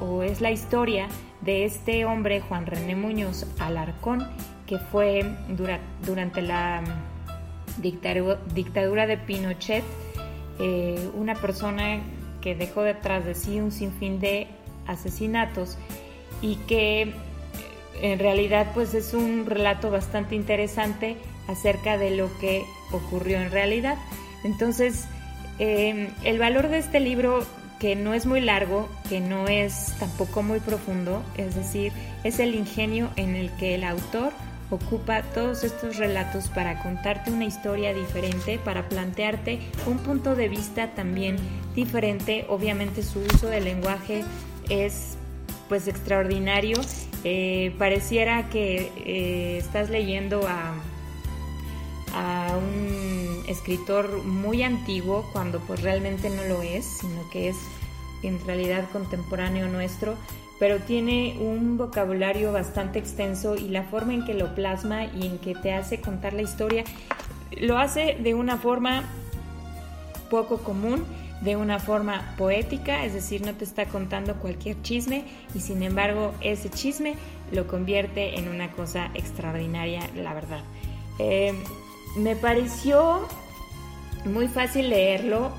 o, 0.00 0.22
es 0.22 0.40
la 0.40 0.52
historia 0.52 1.08
de 1.40 1.64
este 1.64 2.04
hombre, 2.04 2.40
Juan 2.40 2.66
René 2.66 2.94
Muñoz 2.94 3.48
Alarcón, 3.58 4.28
que 4.64 4.78
fue 4.78 5.24
durante 6.06 6.40
la 6.40 6.84
dictadura, 7.78 9.08
de 9.08 9.16
Pinochet 9.16 9.82
eh, 10.60 11.10
una 11.16 11.34
persona 11.34 11.98
que 12.40 12.54
dejó 12.54 12.82
detrás 12.82 13.24
de 13.24 13.34
sí 13.34 13.60
un 13.60 13.72
sinfín 13.72 14.20
de 14.20 14.46
asesinatos 14.86 15.78
y 16.42 16.56
que 16.56 17.02
eh, 17.02 17.12
en 18.02 18.18
realidad 18.18 18.68
pues 18.74 18.94
es 18.94 19.14
un 19.14 19.46
relato 19.46 19.90
bastante 19.90 20.34
interesante 20.34 21.16
acerca 21.48 21.98
de 21.98 22.10
lo 22.16 22.30
que 22.38 22.64
ocurrió 22.92 23.38
en 23.40 23.50
realidad. 23.50 23.96
Entonces, 24.44 25.04
em, 25.58 26.08
el 26.24 26.38
valor 26.38 26.68
de 26.68 26.78
este 26.78 27.00
libro, 27.00 27.44
que 27.78 27.96
no 27.96 28.14
es 28.14 28.26
muy 28.26 28.40
largo, 28.40 28.88
que 29.08 29.20
no 29.20 29.48
es 29.48 29.94
tampoco 29.98 30.42
muy 30.42 30.60
profundo, 30.60 31.22
es 31.36 31.54
decir, 31.54 31.92
es 32.24 32.38
el 32.38 32.54
ingenio 32.54 33.10
en 33.16 33.34
el 33.36 33.50
que 33.56 33.74
el 33.74 33.84
autor 33.84 34.32
ocupa 34.70 35.22
todos 35.34 35.64
estos 35.64 35.96
relatos 35.96 36.48
para 36.48 36.82
contarte 36.82 37.30
una 37.30 37.44
historia 37.44 37.92
diferente, 37.92 38.58
para 38.58 38.88
plantearte 38.88 39.60
un 39.86 39.98
punto 39.98 40.34
de 40.34 40.48
vista 40.48 40.94
también 40.94 41.36
diferente. 41.74 42.46
Obviamente 42.48 43.02
su 43.02 43.20
uso 43.20 43.48
del 43.48 43.64
lenguaje 43.64 44.24
es 44.68 45.16
pues 45.68 45.88
extraordinario 45.88 46.80
Eh, 47.22 47.74
pareciera 47.76 48.48
que 48.48 48.90
eh, 49.04 49.58
estás 49.58 49.90
leyendo 49.90 50.48
a, 50.48 50.72
a 52.14 52.56
un 52.56 53.44
escritor 53.46 54.24
muy 54.24 54.62
antiguo 54.62 55.28
cuando 55.34 55.60
pues 55.60 55.82
realmente 55.82 56.30
no 56.30 56.42
lo 56.44 56.62
es, 56.62 56.86
sino 56.86 57.28
que 57.28 57.50
es 57.50 57.56
en 58.22 58.40
realidad 58.46 58.88
contemporáneo 58.90 59.68
nuestro, 59.68 60.16
pero 60.60 60.78
tiene 60.78 61.36
un 61.40 61.78
vocabulario 61.78 62.52
bastante 62.52 62.98
extenso 62.98 63.56
y 63.56 63.70
la 63.70 63.82
forma 63.84 64.12
en 64.12 64.26
que 64.26 64.34
lo 64.34 64.54
plasma 64.54 65.06
y 65.06 65.26
en 65.26 65.38
que 65.38 65.54
te 65.54 65.72
hace 65.72 66.02
contar 66.02 66.34
la 66.34 66.42
historia, 66.42 66.84
lo 67.58 67.78
hace 67.78 68.18
de 68.20 68.34
una 68.34 68.58
forma 68.58 69.04
poco 70.28 70.58
común, 70.58 71.04
de 71.40 71.56
una 71.56 71.78
forma 71.78 72.34
poética, 72.36 73.06
es 73.06 73.14
decir, 73.14 73.40
no 73.40 73.54
te 73.54 73.64
está 73.64 73.86
contando 73.86 74.34
cualquier 74.34 74.80
chisme 74.82 75.24
y 75.54 75.60
sin 75.60 75.82
embargo 75.82 76.34
ese 76.42 76.68
chisme 76.68 77.14
lo 77.52 77.66
convierte 77.66 78.38
en 78.38 78.46
una 78.46 78.70
cosa 78.70 79.10
extraordinaria, 79.14 80.02
la 80.14 80.34
verdad. 80.34 80.60
Eh, 81.18 81.54
me 82.18 82.36
pareció 82.36 83.26
muy 84.26 84.46
fácil 84.46 84.90
leerlo, 84.90 85.52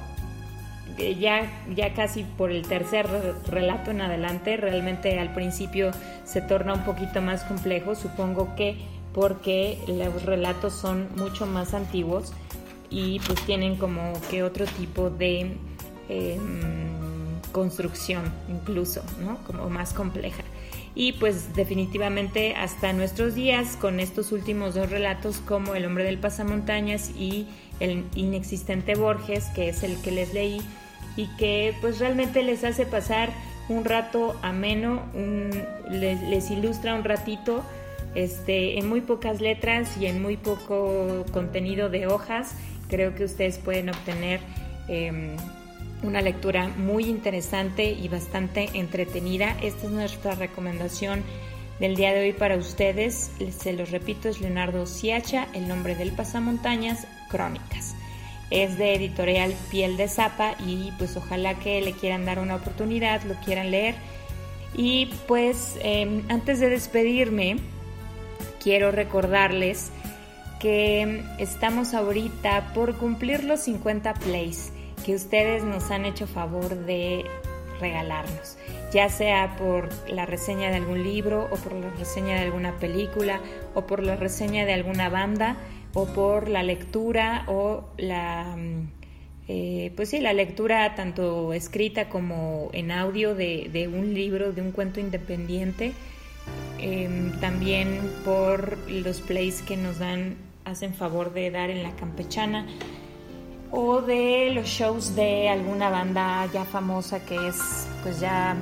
ya, 0.97 1.51
ya 1.73 1.93
casi 1.93 2.23
por 2.23 2.51
el 2.51 2.67
tercer 2.67 3.07
relato 3.47 3.91
en 3.91 4.01
adelante, 4.01 4.57
realmente 4.57 5.19
al 5.19 5.33
principio 5.33 5.91
se 6.23 6.41
torna 6.41 6.73
un 6.73 6.83
poquito 6.83 7.21
más 7.21 7.43
complejo, 7.43 7.95
supongo 7.95 8.55
que 8.55 8.77
porque 9.13 9.77
los 9.87 10.23
relatos 10.23 10.73
son 10.73 11.07
mucho 11.15 11.45
más 11.45 11.73
antiguos 11.73 12.33
y 12.89 13.19
pues 13.19 13.41
tienen 13.45 13.77
como 13.77 14.13
que 14.29 14.43
otro 14.43 14.65
tipo 14.65 15.09
de 15.09 15.57
em, 16.09 16.39
construcción 17.51 18.31
incluso, 18.49 19.01
¿no? 19.21 19.37
Como 19.45 19.69
más 19.69 19.93
compleja. 19.93 20.43
Y 20.93 21.13
pues 21.13 21.55
definitivamente 21.55 22.53
hasta 22.55 22.91
nuestros 22.91 23.33
días 23.33 23.77
con 23.77 24.01
estos 24.01 24.33
últimos 24.33 24.75
dos 24.75 24.89
relatos 24.89 25.37
como 25.37 25.73
El 25.73 25.85
hombre 25.85 26.03
del 26.03 26.17
pasamontañas 26.17 27.11
y 27.17 27.47
el 27.79 28.03
inexistente 28.15 28.95
Borges, 28.95 29.45
que 29.55 29.69
es 29.69 29.83
el 29.83 29.99
que 30.01 30.11
les 30.11 30.33
leí, 30.33 30.61
y 31.15 31.27
que 31.37 31.75
pues 31.81 31.99
realmente 31.99 32.43
les 32.43 32.63
hace 32.63 32.85
pasar 32.85 33.29
un 33.69 33.85
rato 33.85 34.37
ameno, 34.41 35.03
les, 35.89 36.51
ilustra 36.51 36.95
un 36.95 37.03
ratito 37.03 37.63
este, 38.15 38.77
en 38.79 38.89
muy 38.89 39.01
pocas 39.01 39.39
letras 39.39 39.97
y 39.97 40.07
en 40.07 40.21
muy 40.21 40.37
poco 40.37 41.25
contenido 41.31 41.89
de 41.89 42.07
hojas. 42.07 42.53
Creo 42.89 43.15
que 43.15 43.23
ustedes 43.23 43.57
pueden 43.57 43.89
obtener 43.89 44.41
em, 44.89 45.37
una 46.03 46.21
lectura 46.21 46.67
muy 46.67 47.05
interesante 47.05 47.91
y 47.91 48.07
bastante 48.09 48.69
entretenida. 48.73 49.55
Esta 49.61 49.87
es 49.87 49.91
nuestra 49.91 50.35
recomendación 50.35 51.23
del 51.79 51.95
día 51.95 52.13
de 52.13 52.21
hoy 52.21 52.33
para 52.33 52.57
ustedes. 52.57 53.31
Se 53.57 53.73
los 53.73 53.91
repito, 53.91 54.27
es 54.27 54.41
Leonardo 54.41 54.85
Siacha, 54.85 55.47
El 55.53 55.67
nombre 55.69 55.95
del 55.95 56.11
pasamontañas, 56.11 57.07
Crónicas 57.29 57.95
es 58.51 58.77
de 58.77 58.93
editorial 58.93 59.55
Piel 59.71 59.97
de 59.97 60.07
Zapa 60.07 60.55
y 60.59 60.91
pues 60.97 61.15
ojalá 61.17 61.57
que 61.57 61.81
le 61.81 61.93
quieran 61.93 62.25
dar 62.25 62.39
una 62.39 62.55
oportunidad, 62.55 63.23
lo 63.23 63.33
quieran 63.35 63.71
leer. 63.71 63.95
Y 64.75 65.07
pues 65.27 65.77
em, 65.81 66.23
antes 66.29 66.59
de 66.59 66.69
despedirme, 66.69 67.57
quiero 68.61 68.91
recordarles 68.91 69.91
que 70.59 71.23
estamos 71.39 71.93
ahorita 71.93 72.73
por 72.73 72.95
cumplir 72.97 73.43
los 73.43 73.61
50 73.61 74.13
plays 74.15 74.71
que 75.03 75.15
ustedes 75.15 75.63
nos 75.63 75.89
han 75.89 76.05
hecho 76.05 76.27
favor 76.27 76.75
de 76.85 77.25
regalarnos, 77.79 78.57
ya 78.93 79.09
sea 79.09 79.55
por 79.57 79.89
la 80.07 80.27
reseña 80.27 80.69
de 80.69 80.75
algún 80.75 81.03
libro 81.03 81.49
o 81.51 81.55
por 81.55 81.73
la 81.73 81.89
reseña 81.89 82.35
de 82.35 82.41
alguna 82.41 82.77
película 82.77 83.39
o 83.73 83.87
por 83.87 84.03
la 84.03 84.15
reseña 84.15 84.65
de 84.65 84.73
alguna 84.73 85.09
banda 85.09 85.57
o 85.93 86.05
por 86.05 86.49
la 86.49 86.63
lectura 86.63 87.43
o 87.47 87.85
la, 87.97 88.55
mm, 88.57 88.89
eh, 89.47 89.91
pues 89.95 90.09
sí, 90.09 90.19
la 90.19 90.33
lectura 90.33 90.95
tanto 90.95 91.53
escrita 91.53 92.09
como 92.09 92.69
en 92.73 92.91
audio 92.91 93.35
de, 93.35 93.89
un 93.93 94.13
libro, 94.13 94.53
de 94.53 94.61
un 94.61 94.71
cuento 94.71 94.99
independiente. 94.99 95.93
Em, 96.79 97.39
también 97.39 97.99
por 98.25 98.77
los 98.89 99.21
plays 99.21 99.61
que 99.61 99.77
nos 99.77 99.99
dan, 99.99 100.35
hacen 100.65 100.93
favor 100.93 101.33
de 101.33 101.51
dar 101.51 101.69
en 101.69 101.83
la 101.83 101.95
campechana 101.95 102.65
o 103.71 104.01
de 104.01 104.51
los 104.53 104.67
shows 104.67 105.15
de 105.15 105.47
alguna 105.47 105.89
banda 105.89 106.47
ya 106.51 106.65
famosa 106.65 107.23
que 107.25 107.35
es 107.47 107.87
pues 108.03 108.19
ya 108.19 108.55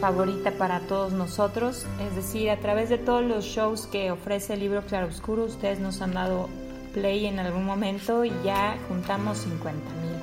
favorita 0.00 0.52
para 0.52 0.80
todos 0.80 1.12
nosotros, 1.12 1.86
es 2.00 2.16
decir, 2.16 2.50
a 2.50 2.56
través 2.56 2.88
de 2.88 2.96
todos 2.96 3.22
los 3.22 3.44
shows 3.44 3.86
que 3.86 4.10
ofrece 4.10 4.54
el 4.54 4.60
libro 4.60 4.82
Claroscuro, 4.82 5.44
ustedes 5.44 5.78
nos 5.78 6.00
han 6.00 6.14
dado 6.14 6.48
play 6.94 7.26
en 7.26 7.38
algún 7.38 7.64
momento 7.64 8.24
y 8.24 8.32
ya 8.42 8.78
juntamos 8.88 9.38
50 9.38 9.70
mil. 9.72 10.16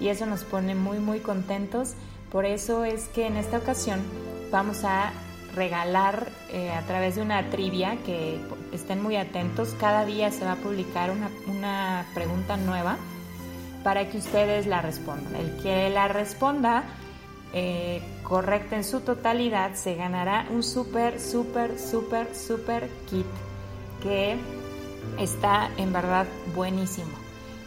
Y 0.00 0.08
eso 0.08 0.26
nos 0.26 0.44
pone 0.44 0.74
muy, 0.74 0.98
muy 0.98 1.20
contentos. 1.20 1.94
Por 2.30 2.44
eso 2.44 2.84
es 2.84 3.08
que 3.08 3.26
en 3.26 3.36
esta 3.36 3.58
ocasión 3.58 4.00
vamos 4.50 4.84
a 4.84 5.12
regalar 5.54 6.28
eh, 6.50 6.70
a 6.70 6.82
través 6.82 7.16
de 7.16 7.22
una 7.22 7.48
trivia 7.50 7.96
que 8.04 8.38
estén 8.72 9.02
muy 9.02 9.16
atentos. 9.16 9.74
Cada 9.80 10.04
día 10.04 10.30
se 10.30 10.44
va 10.44 10.52
a 10.52 10.56
publicar 10.56 11.10
una, 11.10 11.30
una 11.46 12.06
pregunta 12.14 12.56
nueva 12.56 12.98
para 13.82 14.08
que 14.10 14.18
ustedes 14.18 14.66
la 14.66 14.82
respondan. 14.82 15.34
El 15.36 15.56
que 15.62 15.90
la 15.90 16.08
responda 16.08 16.84
eh, 17.54 18.00
correcta 18.32 18.76
en 18.76 18.84
su 18.84 19.00
totalidad, 19.00 19.74
se 19.74 19.94
ganará 19.94 20.46
un 20.48 20.62
súper, 20.62 21.20
súper, 21.20 21.78
súper, 21.78 22.34
súper 22.34 22.88
kit 23.10 23.26
que 24.02 24.38
está 25.18 25.70
en 25.76 25.92
verdad 25.92 26.24
buenísimo. 26.54 27.10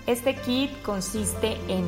Este 0.07 0.35
kit 0.35 0.71
consiste 0.81 1.59
en 1.67 1.85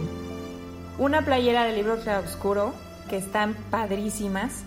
una 1.00 1.24
playera 1.24 1.64
de 1.64 1.74
libro 1.74 1.98
oscuro 2.24 2.72
que 3.10 3.18
están 3.18 3.56
padrísimas, 3.72 4.62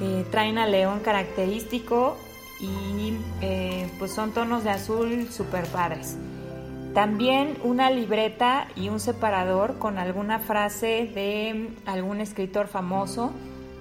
eh, 0.00 0.24
traen 0.30 0.56
a 0.56 0.66
león 0.66 1.00
característico 1.00 2.16
y 2.58 3.18
eh, 3.42 3.86
pues 3.98 4.12
son 4.12 4.32
tonos 4.32 4.64
de 4.64 4.70
azul 4.70 5.28
súper 5.30 5.66
padres. 5.66 6.16
También 6.96 7.58
una 7.62 7.90
libreta 7.90 8.68
y 8.74 8.88
un 8.88 9.00
separador 9.00 9.78
con 9.78 9.98
alguna 9.98 10.38
frase 10.38 11.10
de 11.14 11.68
algún 11.84 12.22
escritor 12.22 12.68
famoso, 12.68 13.32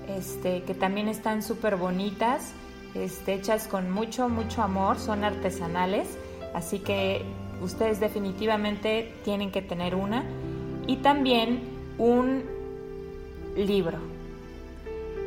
este, 0.09 0.63
que 0.63 0.73
también 0.73 1.07
están 1.07 1.41
súper 1.41 1.77
bonitas, 1.77 2.51
este, 2.93 3.35
hechas 3.35 3.69
con 3.69 3.89
mucho, 3.89 4.27
mucho 4.27 4.61
amor, 4.61 4.99
son 4.99 5.23
artesanales, 5.23 6.09
así 6.53 6.79
que 6.79 7.21
ustedes 7.61 8.01
definitivamente 8.01 9.13
tienen 9.23 9.49
que 9.49 9.61
tener 9.61 9.95
una. 9.95 10.25
Y 10.85 10.97
también 10.97 11.61
un 11.97 12.43
libro. 13.55 13.99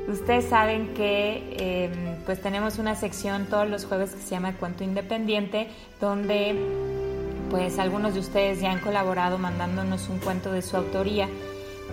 Ustedes 0.08 0.44
saben 0.44 0.92
que 0.92 1.86
em, 1.86 2.22
pues 2.26 2.42
tenemos 2.42 2.78
una 2.78 2.94
sección 2.96 3.46
todos 3.46 3.66
los 3.66 3.86
jueves 3.86 4.10
que 4.10 4.20
se 4.20 4.28
llama 4.28 4.52
Cuento 4.58 4.84
Independiente, 4.84 5.68
donde 6.02 7.07
pues 7.50 7.78
algunos 7.78 8.14
de 8.14 8.20
ustedes 8.20 8.60
ya 8.60 8.72
han 8.72 8.80
colaborado 8.80 9.38
mandándonos 9.38 10.08
un 10.08 10.18
cuento 10.18 10.52
de 10.52 10.62
su 10.62 10.76
autoría, 10.76 11.28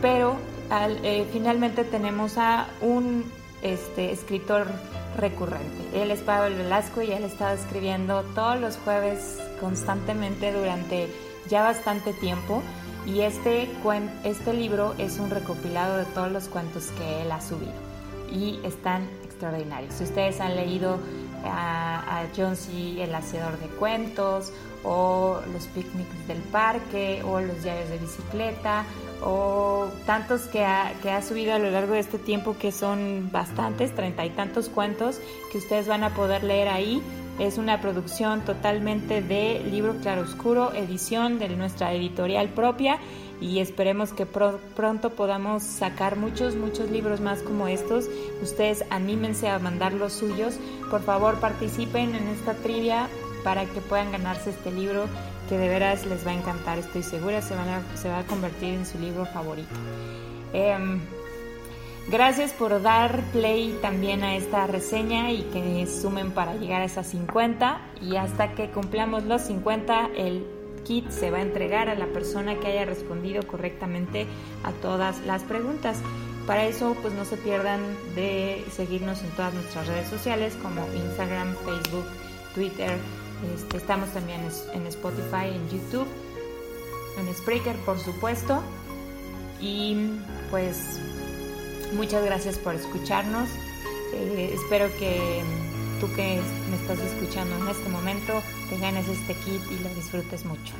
pero 0.01 0.35
eh, 1.03 1.27
finalmente 1.31 1.83
tenemos 1.83 2.37
a 2.37 2.67
un 2.81 3.23
este, 3.61 4.11
escritor 4.11 4.67
recurrente. 5.17 6.01
Él 6.01 6.11
es 6.11 6.21
Pablo 6.21 6.55
Velasco 6.55 7.01
y 7.01 7.11
él 7.11 7.23
ha 7.23 7.27
estado 7.27 7.55
escribiendo 7.55 8.23
todos 8.35 8.59
los 8.59 8.77
jueves 8.77 9.39
constantemente 9.59 10.51
durante 10.51 11.07
ya 11.49 11.63
bastante 11.63 12.13
tiempo 12.13 12.61
y 13.05 13.21
este, 13.21 13.69
este 14.23 14.53
libro 14.53 14.95
es 14.97 15.19
un 15.19 15.29
recopilado 15.29 15.97
de 15.97 16.05
todos 16.05 16.31
los 16.31 16.47
cuentos 16.47 16.87
que 16.97 17.21
él 17.21 17.31
ha 17.31 17.39
subido 17.39 17.73
y 18.31 18.59
están 18.63 19.03
extraordinarios. 19.23 19.93
Si 19.93 20.03
ustedes 20.03 20.41
han 20.41 20.55
leído 20.55 20.97
a, 21.45 22.21
a 22.21 22.27
John 22.35 22.55
C. 22.55 23.03
el 23.03 23.13
hacedor 23.13 23.57
de 23.59 23.67
cuentos 23.67 24.51
o 24.83 25.39
los 25.51 25.65
picnics 25.67 26.27
del 26.27 26.37
parque 26.37 27.23
o 27.23 27.39
los 27.39 27.63
diarios 27.63 27.89
de 27.89 27.97
bicicleta 27.97 28.85
o 29.23 29.87
tantos 30.05 30.41
que 30.41 30.63
ha, 30.63 30.93
que 31.01 31.09
ha 31.09 31.21
subido 31.21 31.53
a 31.53 31.59
lo 31.59 31.71
largo 31.71 31.93
de 31.93 31.99
este 31.99 32.19
tiempo 32.19 32.55
que 32.57 32.71
son 32.71 33.29
bastantes, 33.31 33.95
treinta 33.95 34.25
y 34.25 34.29
tantos 34.29 34.69
cuentos 34.69 35.19
que 35.51 35.57
ustedes 35.57 35.87
van 35.87 36.03
a 36.03 36.13
poder 36.13 36.43
leer 36.43 36.67
ahí. 36.67 37.01
Es 37.39 37.57
una 37.57 37.81
producción 37.81 38.41
totalmente 38.41 39.21
de 39.21 39.59
libro 39.69 39.97
claroscuro, 39.97 40.73
edición 40.73 41.37
de 41.37 41.49
nuestra 41.49 41.93
editorial 41.93 42.47
propia 42.49 42.99
y 43.41 43.59
esperemos 43.59 44.13
que 44.13 44.25
pronto 44.25 45.09
podamos 45.11 45.63
sacar 45.63 46.15
muchos, 46.15 46.55
muchos 46.55 46.89
libros 46.89 47.19
más 47.21 47.41
como 47.41 47.67
estos. 47.67 48.05
Ustedes 48.41 48.85
anímense 48.89 49.49
a 49.49 49.59
mandar 49.59 49.93
los 49.93 50.13
suyos. 50.13 50.57
Por 50.89 51.01
favor, 51.01 51.39
participen 51.39 52.15
en 52.15 52.27
esta 52.29 52.53
trivia 52.53 53.07
para 53.43 53.65
que 53.65 53.81
puedan 53.81 54.11
ganarse 54.11 54.51
este 54.51 54.71
libro 54.71 55.05
que 55.49 55.57
de 55.57 55.67
veras 55.67 56.05
les 56.05 56.25
va 56.25 56.31
a 56.31 56.33
encantar, 56.33 56.79
estoy 56.79 57.03
segura, 57.03 57.41
se, 57.41 57.53
se 57.95 58.09
va 58.09 58.19
a 58.19 58.23
convertir 58.25 58.73
en 58.73 58.85
su 58.85 58.97
libro 58.97 59.25
favorito. 59.27 59.75
Em, 60.53 60.99
Gracias 62.07 62.53
por 62.53 62.83
dar 62.83 63.23
play 63.31 63.79
también 63.81 64.23
a 64.23 64.35
esta 64.35 64.67
reseña 64.67 65.31
y 65.31 65.41
que 65.41 65.87
sumen 65.87 66.31
para 66.33 66.53
llegar 66.53 66.83
a 66.83 66.85
esas 66.85 67.07
50 67.07 67.81
y 67.99 68.15
hasta 68.15 68.53
que 68.53 68.69
cumplamos 68.69 69.23
los 69.23 69.41
50 69.41 70.11
el 70.15 70.45
kit 70.85 71.09
se 71.09 71.31
va 71.31 71.39
a 71.39 71.41
entregar 71.41 71.89
a 71.89 71.95
la 71.95 72.07
persona 72.07 72.59
que 72.59 72.67
haya 72.67 72.85
respondido 72.85 73.45
correctamente 73.45 74.27
a 74.63 74.71
todas 74.71 75.19
las 75.25 75.43
preguntas. 75.43 75.97
Para 76.47 76.65
eso, 76.65 76.95
pues 77.01 77.13
no 77.13 77.25
se 77.25 77.37
pierdan 77.37 77.81
de 78.15 78.63
seguirnos 78.71 79.23
en 79.23 79.31
todas 79.31 79.53
nuestras 79.53 79.87
redes 79.87 80.07
sociales 80.07 80.55
como 80.61 80.87
Instagram, 80.93 81.55
Facebook, 81.65 82.05
Twitter. 82.53 82.91
Este, 83.55 83.77
estamos 83.77 84.09
también 84.09 84.41
en 84.73 84.87
Spotify, 84.87 85.49
en 85.53 85.69
YouTube, 85.69 86.07
en 87.17 87.35
Spreaker, 87.35 87.75
por 87.77 87.99
supuesto. 87.99 88.61
Y 89.59 90.11
pues 90.51 90.99
muchas 91.95 92.23
gracias 92.23 92.57
por 92.59 92.75
escucharnos. 92.75 93.49
Eh, 94.13 94.51
espero 94.53 94.87
que 94.99 95.41
tú 95.99 96.11
que 96.15 96.41
me 96.69 96.75
estás 96.77 96.99
escuchando 96.99 97.55
en 97.57 97.67
este 97.67 97.89
momento 97.89 98.41
te 98.69 98.77
ganes 98.77 99.07
este 99.07 99.33
kit 99.33 99.61
y 99.71 99.83
lo 99.83 99.89
disfrutes 99.95 100.45
mucho. 100.45 100.73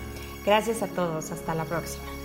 Gracias 0.46 0.84
a 0.84 0.88
todos. 0.88 1.32
Hasta 1.32 1.56
la 1.56 1.66
próxima. 1.66 2.25